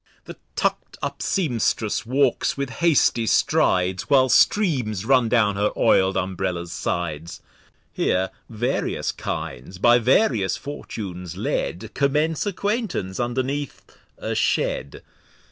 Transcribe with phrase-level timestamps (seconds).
[0.25, 6.71] The tuck'd up Sempstress walks with hasty Strides, While Streams run down her oil'd Umbrella's
[6.73, 7.39] Sides.
[7.93, 13.85] Here various Kinds by various Fortunes led, Commence Acquaintance underneath
[14.17, 15.03] a Shed.